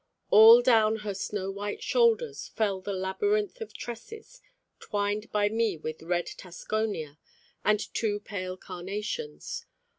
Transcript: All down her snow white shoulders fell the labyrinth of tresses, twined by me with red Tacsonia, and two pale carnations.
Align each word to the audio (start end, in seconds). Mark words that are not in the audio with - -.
All 0.31 0.63
down 0.63 0.95
her 1.05 1.13
snow 1.13 1.51
white 1.51 1.83
shoulders 1.83 2.47
fell 2.55 2.81
the 2.81 2.91
labyrinth 2.91 3.61
of 3.61 3.71
tresses, 3.71 4.41
twined 4.79 5.31
by 5.31 5.47
me 5.47 5.77
with 5.77 6.01
red 6.01 6.25
Tacsonia, 6.25 7.19
and 7.63 7.93
two 7.93 8.19
pale 8.19 8.57
carnations. 8.57 9.67